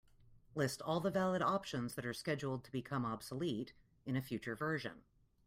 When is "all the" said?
0.81-1.11